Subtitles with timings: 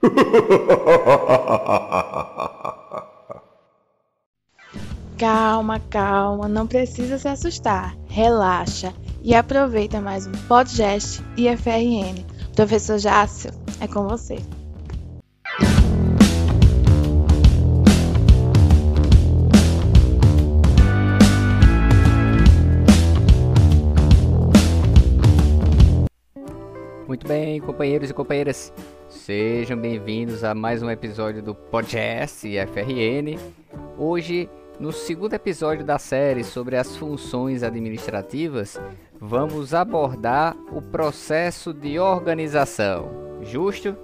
[5.18, 7.94] Calma, calma, não precisa se assustar.
[8.08, 12.24] Relaxa e aproveita mais um podcast IFRN.
[12.56, 14.38] Professor Jácio, é com você.
[27.06, 28.72] Muito bem, companheiros e companheiras,
[29.30, 33.38] sejam bem-vindos a mais um episódio do podcast IFRN.
[33.96, 34.50] Hoje
[34.80, 38.76] no segundo episódio da série sobre as funções administrativas,
[39.20, 43.08] vamos abordar o processo de organização.
[43.42, 43.96] Justo?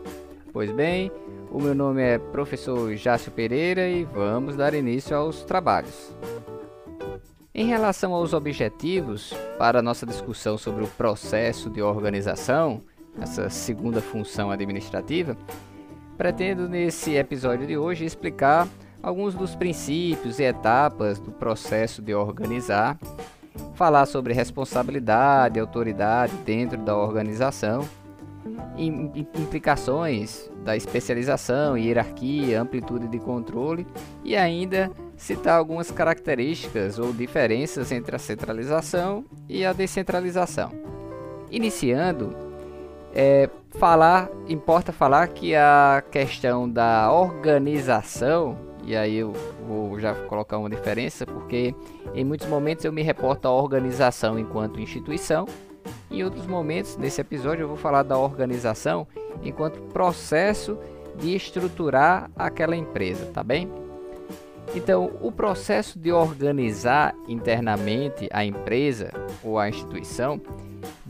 [0.52, 1.10] Pois bem,
[1.50, 6.16] o meu nome é professor Jácio Pereira e vamos dar início aos trabalhos.
[7.52, 12.80] Em relação aos objetivos, para nossa discussão sobre o processo de organização,
[13.20, 15.36] essa segunda função administrativa,
[16.16, 18.68] pretendo nesse episódio de hoje explicar
[19.02, 22.98] alguns dos princípios e etapas do processo de organizar,
[23.74, 27.86] falar sobre responsabilidade autoridade dentro da organização,
[28.76, 33.86] implicações da especialização, hierarquia, amplitude de controle
[34.24, 40.70] e ainda citar algumas características ou diferenças entre a centralização e a descentralização.
[41.50, 42.45] Iniciando,
[43.18, 49.32] é, falar importa falar que a questão da organização e aí eu
[49.66, 51.74] vou já colocar uma diferença, porque
[52.14, 55.44] em muitos momentos eu me reporto à organização enquanto instituição,
[56.08, 59.06] em outros momentos, nesse episódio, eu vou falar da organização
[59.42, 60.78] enquanto processo
[61.18, 63.68] de estruturar aquela empresa, tá bem?
[64.72, 69.10] Então, o processo de organizar internamente a empresa
[69.42, 70.40] ou a instituição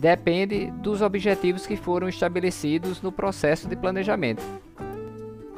[0.07, 4.43] depende dos objetivos que foram estabelecidos no processo de planejamento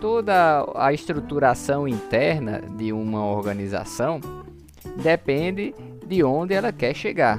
[0.01, 4.21] toda a estruturação interna de uma organização
[4.97, 5.75] depende
[6.07, 7.39] de onde ela quer chegar.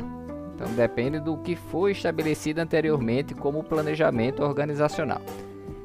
[0.53, 5.22] Então depende do que foi estabelecido anteriormente como planejamento organizacional.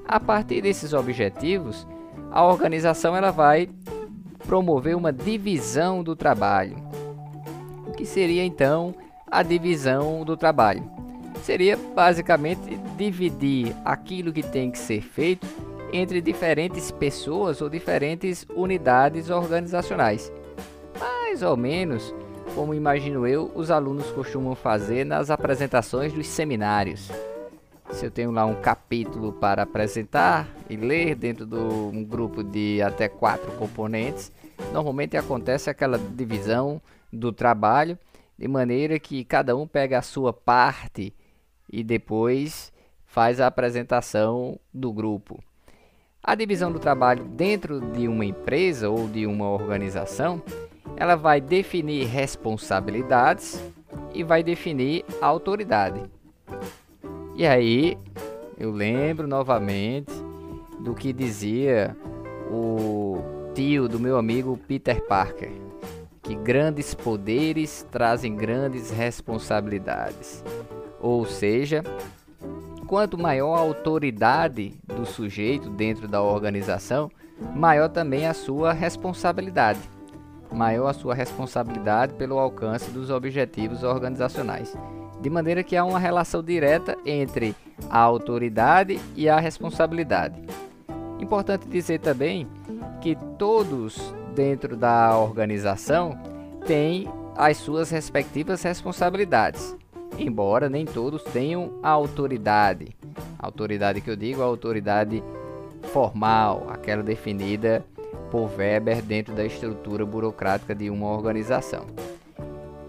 [0.06, 1.86] A partir desses objetivos,
[2.30, 3.68] a organização ela vai
[4.46, 6.76] promover uma divisão do trabalho.
[7.86, 8.94] O que seria então
[9.30, 10.93] a divisão do trabalho?
[11.44, 15.46] Seria basicamente dividir aquilo que tem que ser feito
[15.92, 20.32] entre diferentes pessoas ou diferentes unidades organizacionais.
[20.98, 22.14] Mais ou menos
[22.54, 27.10] como imagino eu, os alunos costumam fazer nas apresentações dos seminários.
[27.90, 32.80] Se eu tenho lá um capítulo para apresentar e ler dentro de um grupo de
[32.80, 34.32] até quatro componentes,
[34.72, 36.80] normalmente acontece aquela divisão
[37.12, 37.98] do trabalho
[38.38, 41.12] de maneira que cada um pega a sua parte
[41.74, 42.72] e depois
[43.04, 45.42] faz a apresentação do grupo.
[46.22, 50.40] A divisão do trabalho dentro de uma empresa ou de uma organização,
[50.96, 53.60] ela vai definir responsabilidades
[54.14, 56.00] e vai definir autoridade.
[57.34, 57.98] E aí,
[58.56, 60.12] eu lembro novamente
[60.78, 61.96] do que dizia
[62.50, 63.18] o
[63.52, 65.50] tio do meu amigo Peter Parker,
[66.22, 70.44] que grandes poderes trazem grandes responsabilidades.
[71.04, 71.84] Ou seja,
[72.86, 77.10] quanto maior a autoridade do sujeito dentro da organização,
[77.54, 79.80] maior também a sua responsabilidade.
[80.50, 84.74] Maior a sua responsabilidade pelo alcance dos objetivos organizacionais.
[85.20, 87.54] De maneira que há uma relação direta entre
[87.90, 90.40] a autoridade e a responsabilidade.
[91.20, 92.48] Importante dizer também
[93.02, 96.18] que todos dentro da organização
[96.66, 99.76] têm as suas respectivas responsabilidades
[100.18, 102.88] embora nem todos tenham a autoridade.
[103.38, 105.22] A autoridade que eu digo a autoridade
[105.92, 107.84] formal, aquela definida
[108.30, 111.86] por Weber dentro da estrutura burocrática de uma organização.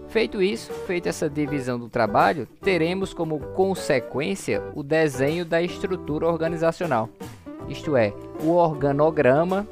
[0.08, 7.08] Feito isso, feita essa divisão do trabalho, teremos como consequência o desenho da estrutura organizacional,
[7.68, 9.66] isto é, o organograma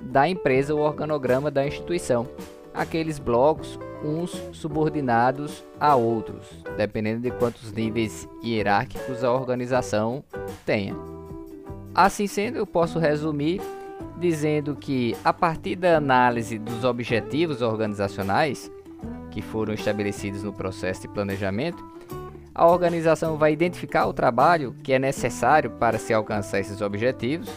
[0.00, 2.26] da empresa, o organograma da instituição,
[2.72, 10.24] aqueles blocos uns subordinados a outros, dependendo de quantos níveis hierárquicos a organização
[10.64, 10.96] tenha.
[11.94, 13.60] Assim sendo, eu posso resumir
[14.18, 18.70] dizendo que, a partir da análise dos objetivos organizacionais
[19.30, 21.82] que foram estabelecidos no processo de planejamento,
[22.54, 27.48] a organização vai identificar o trabalho que é necessário para se alcançar esses objetivos,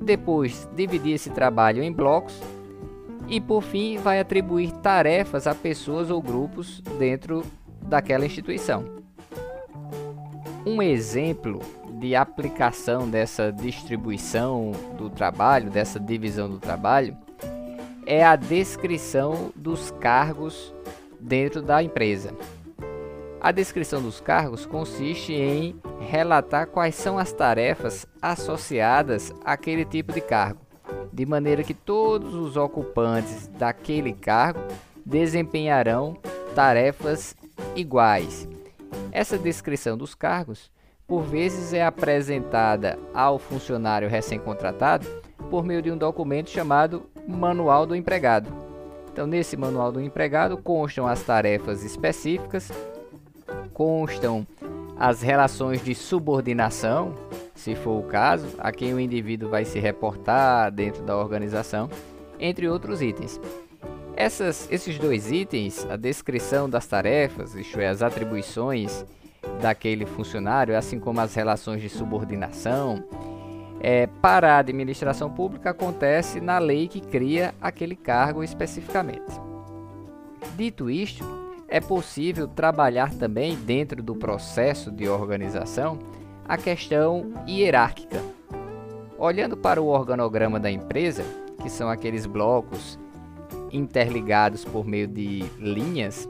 [0.00, 2.40] depois dividir esse trabalho em blocos
[3.28, 7.44] e por fim vai atribuir tarefas a pessoas ou grupos dentro
[7.82, 8.84] daquela instituição.
[10.66, 11.60] Um exemplo
[11.98, 17.16] de aplicação dessa distribuição do trabalho, dessa divisão do trabalho,
[18.06, 20.72] é a descrição dos cargos
[21.20, 22.32] dentro da empresa.
[23.40, 30.20] A descrição dos cargos consiste em relatar quais são as tarefas associadas àquele tipo de
[30.20, 30.60] cargo,
[31.18, 34.60] de maneira que todos os ocupantes daquele cargo
[35.04, 36.16] desempenharão
[36.54, 37.34] tarefas
[37.74, 38.48] iguais.
[39.10, 40.70] Essa descrição dos cargos,
[41.08, 45.08] por vezes, é apresentada ao funcionário recém-contratado
[45.50, 48.48] por meio de um documento chamado Manual do Empregado.
[49.12, 52.70] Então, nesse Manual do Empregado constam as tarefas específicas,
[53.74, 54.46] constam
[54.96, 57.12] as relações de subordinação,
[57.58, 61.90] se for o caso, a quem o indivíduo vai se reportar dentro da organização,
[62.38, 63.40] entre outros itens.
[64.16, 69.04] Essas, esses dois itens, a descrição das tarefas, isto é, as atribuições
[69.60, 73.02] daquele funcionário, assim como as relações de subordinação,
[73.80, 79.32] é, para a administração pública acontece na lei que cria aquele cargo especificamente.
[80.56, 81.24] Dito isto,
[81.68, 85.98] é possível trabalhar também dentro do processo de organização
[86.48, 88.22] a questão hierárquica.
[89.18, 91.22] Olhando para o organograma da empresa,
[91.60, 92.98] que são aqueles blocos
[93.70, 96.28] interligados por meio de linhas,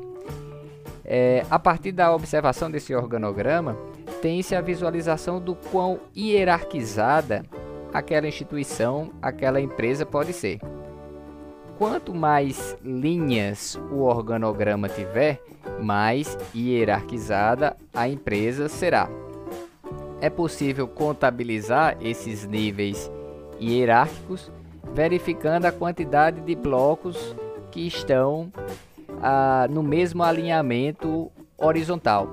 [1.05, 3.77] é, a partir da observação desse organograma,
[4.21, 7.45] tem-se a visualização do quão hierarquizada
[7.95, 10.59] aquela instituição, aquela empresa pode ser.
[11.79, 15.41] Quanto mais linhas o organograma tiver,
[15.81, 19.09] mais hierarquizada a empresa será.
[20.21, 23.11] É possível contabilizar esses níveis
[23.61, 24.51] hierárquicos
[24.93, 27.35] verificando a quantidade de blocos
[27.71, 28.53] que estão
[29.23, 32.31] ah, no mesmo alinhamento horizontal.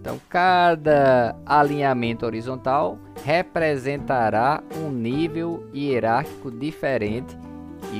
[0.00, 7.34] Então, cada alinhamento horizontal representará um nível hierárquico diferente,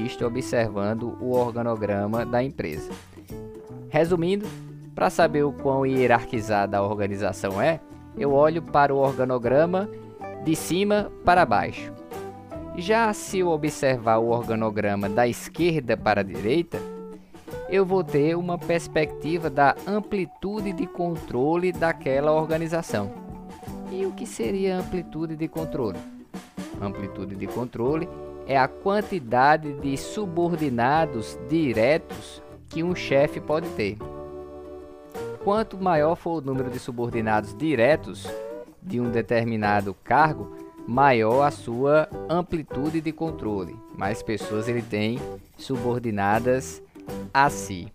[0.05, 2.91] isto observando o organograma da empresa.
[3.89, 4.47] Resumindo,
[4.95, 7.81] para saber o quão hierarquizada a organização é,
[8.17, 9.89] eu olho para o organograma
[10.45, 11.93] de cima para baixo.
[12.77, 16.79] Já se eu observar o organograma da esquerda para a direita,
[17.69, 23.11] eu vou ter uma perspectiva da amplitude de controle daquela organização.
[23.91, 25.99] E o que seria amplitude de controle?
[26.81, 28.09] Amplitude de controle
[28.47, 33.97] é a quantidade de subordinados diretos que um chefe pode ter.
[35.45, 38.27] Quanto maior for o número de subordinados diretos
[38.83, 40.57] de um determinado cargo,
[40.89, 43.77] maior a sua amplitude de controle.
[43.95, 45.19] Mais pessoas ele tem
[45.59, 46.83] subordinadas
[47.33, 47.93] a si.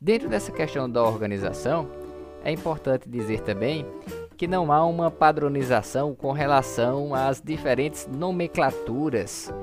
[0.00, 1.88] Dentro dessa questão da organização,
[2.42, 3.86] é importante dizer também
[4.36, 9.54] que não há uma padronização com relação às diferentes nomenclaturas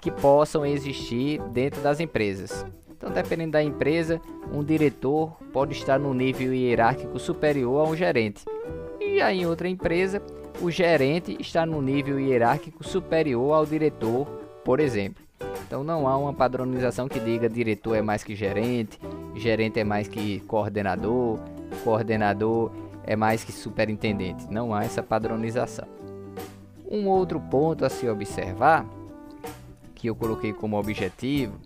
[0.00, 2.64] que possam existir dentro das empresas.
[3.00, 4.20] Então, dependendo da empresa,
[4.52, 8.44] um diretor pode estar no nível hierárquico superior a um gerente.
[9.00, 10.22] E já em outra empresa,
[10.60, 14.26] o gerente está no nível hierárquico superior ao diretor,
[14.62, 15.24] por exemplo.
[15.66, 19.00] Então não há uma padronização que diga diretor é mais que gerente,
[19.34, 21.38] gerente é mais que coordenador,
[21.82, 22.70] coordenador
[23.04, 24.46] é mais que superintendente.
[24.50, 25.88] Não há essa padronização.
[26.86, 28.84] Um outro ponto a se observar,
[29.94, 31.58] que eu coloquei como objetivo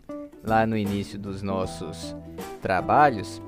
[0.44, 2.14] lá no início dos nossos
[2.60, 3.42] trabalhos,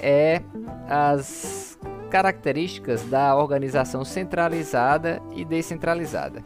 [0.00, 0.40] é
[0.88, 1.78] as
[2.10, 6.42] características da organização centralizada e descentralizada.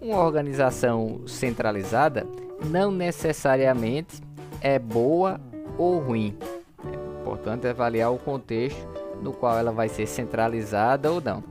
[0.00, 2.26] Uma organização centralizada
[2.64, 4.20] não necessariamente
[4.60, 5.40] é boa
[5.78, 6.36] ou ruim.
[6.84, 8.86] É importante avaliar o contexto
[9.22, 11.44] no qual ela vai ser centralizada ou não.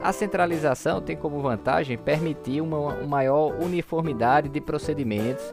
[0.00, 5.52] A centralização tem como vantagem permitir uma, maior uniformidade de procedimentos,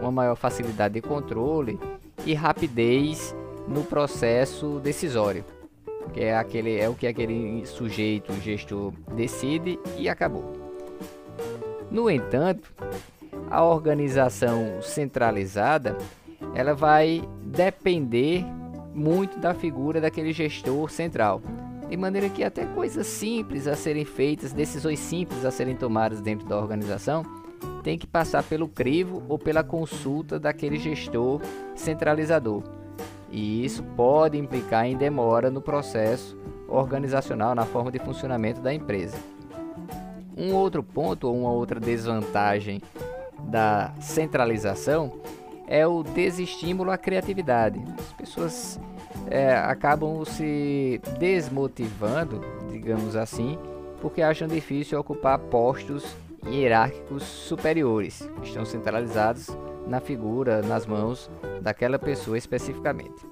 [0.00, 1.78] uma maior facilidade de controle
[2.24, 3.34] e rapidez
[3.68, 5.44] no processo decisório
[6.12, 10.52] que é aquele é o que aquele sujeito, gestor decide e acabou.
[11.90, 12.72] No entanto,
[13.50, 15.96] a organização centralizada,
[16.54, 18.44] ela vai depender
[18.94, 21.40] muito da figura daquele gestor central.
[21.88, 26.46] De maneira que até coisas simples a serem feitas, decisões simples a serem tomadas dentro
[26.46, 27.22] da organização,
[27.82, 31.40] tem que passar pelo crivo ou pela consulta daquele gestor
[31.74, 32.62] centralizador
[33.32, 36.36] e isso pode implicar em demora no processo
[36.68, 39.16] organizacional, na forma de funcionamento da empresa.
[40.36, 42.82] Um outro ponto ou uma outra desvantagem
[43.44, 45.20] da centralização
[45.66, 47.82] é o desestímulo à criatividade.
[47.98, 48.80] As pessoas
[49.30, 53.58] é, acabam se desmotivando, digamos assim,
[54.02, 56.04] porque acham difícil ocupar postos
[56.46, 59.48] hierárquicos superiores, que estão centralizados
[59.86, 61.30] na figura, nas mãos
[61.60, 63.26] daquela pessoa especificamente.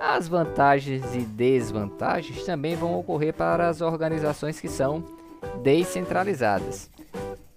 [0.00, 5.02] As vantagens e desvantagens também vão ocorrer para as organizações que são
[5.62, 6.90] descentralizadas.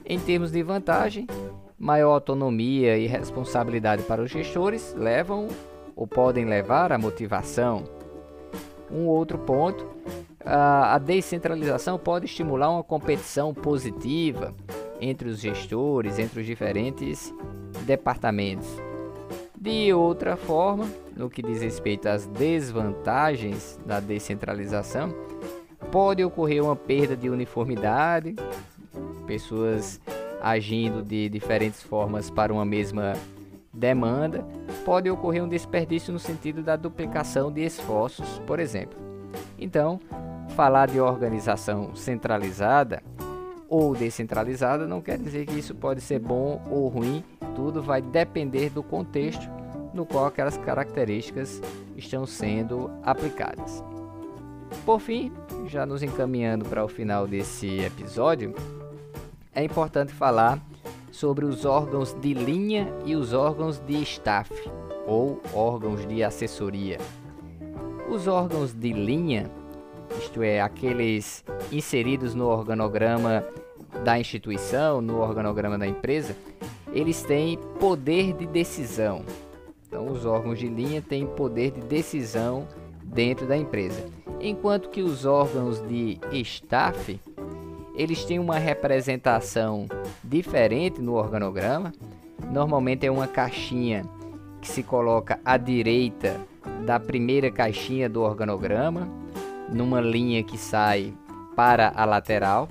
[0.06, 1.28] Em termos de vantagem,
[1.78, 5.48] maior autonomia e responsabilidade para os gestores levam
[5.96, 7.84] ou podem levar à motivação.
[8.90, 9.86] Um outro ponto,
[10.50, 14.54] a descentralização pode estimular uma competição positiva
[15.02, 17.34] entre os gestores, entre os diferentes
[17.86, 18.68] departamentos.
[19.60, 25.14] De outra forma, no que diz respeito às desvantagens da descentralização,
[25.92, 28.36] pode ocorrer uma perda de uniformidade,
[29.26, 30.00] pessoas
[30.42, 33.14] agindo de diferentes formas para uma mesma
[33.74, 34.46] demanda,
[34.86, 38.98] pode ocorrer um desperdício no sentido da duplicação de esforços, por exemplo.
[39.60, 40.00] Então,
[40.58, 43.04] falar de organização centralizada
[43.70, 47.24] ou descentralizada não quer dizer que isso pode ser bom ou ruim,
[47.56, 49.48] tudo vai depender do contexto
[49.94, 51.62] no qual aquelas características
[51.96, 53.84] estão sendo aplicadas.
[54.84, 55.32] Por fim,
[55.68, 58.56] já nos encaminhando para o final desse episódio,
[59.54, 60.60] é importante falar
[61.12, 64.52] sobre os órgãos de linha e os órgãos de staff,
[65.06, 66.98] ou órgãos de assessoria.
[68.10, 69.52] Os órgãos de linha,
[70.20, 73.44] isto é, aqueles inseridos no organograma
[74.04, 76.36] da instituição, no organograma da empresa,
[76.92, 79.24] eles têm poder de decisão.
[79.88, 82.68] Então, os órgãos de linha têm poder de decisão
[83.04, 84.06] dentro da empresa,
[84.42, 87.20] enquanto que os órgãos de staff
[87.98, 89.88] eles têm uma representação
[90.24, 91.92] diferente no organograma.
[92.52, 94.06] Normalmente é uma caixinha
[94.62, 96.40] que se coloca à direita
[96.86, 99.10] da primeira caixinha do organograma,
[99.70, 101.14] numa linha que sai
[101.56, 102.70] para a lateral.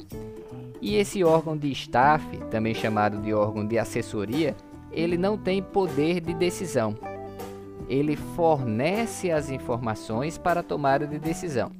[0.80, 4.54] E esse órgão de staff, também chamado de órgão de assessoria,
[4.92, 6.96] ele não tem poder de decisão.
[7.88, 11.70] Ele fornece as informações para a tomada de decisão,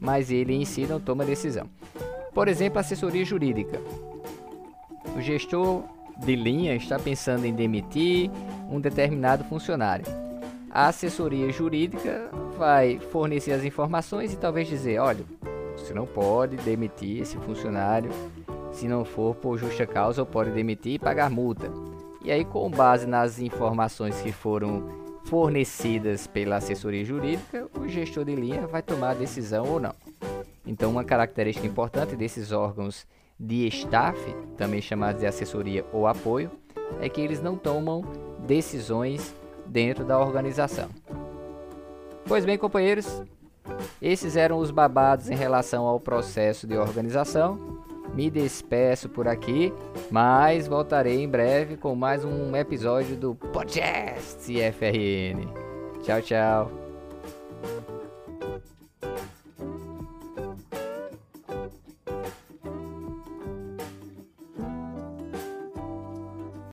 [0.00, 1.68] mas ele em si não toma decisão.
[2.34, 3.80] Por exemplo, assessoria jurídica.
[5.14, 5.82] O gestor
[6.16, 8.30] de linha está pensando em demitir
[8.70, 10.06] um determinado funcionário.
[10.70, 12.30] A assessoria jurídica
[12.62, 15.24] vai fornecer as informações e talvez dizer: olha,
[15.76, 18.08] você não pode demitir esse funcionário
[18.70, 21.68] se não for por justa causa ou pode demitir e pagar multa.
[22.24, 24.86] E aí, com base nas informações que foram
[25.24, 29.94] fornecidas pela assessoria jurídica, o gestor de linha vai tomar a decisão ou não.
[30.64, 33.04] Então, uma característica importante desses órgãos
[33.40, 34.16] de staff,
[34.56, 36.48] também chamados de assessoria ou apoio,
[37.00, 38.04] é que eles não tomam
[38.46, 39.34] decisões
[39.66, 40.88] dentro da organização.
[42.26, 43.22] Pois bem, companheiros,
[44.00, 47.80] esses eram os babados em relação ao processo de organização.
[48.14, 49.72] Me despeço por aqui,
[50.10, 55.48] mas voltarei em breve com mais um episódio do Podcast FRN.
[56.02, 56.81] Tchau, tchau.